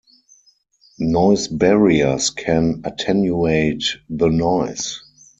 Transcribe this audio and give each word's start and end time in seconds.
Noise 0.97 1.47
barriers 1.49 2.31
can 2.31 2.81
attenuate 2.85 3.83
the 4.09 4.29
noise. 4.29 4.99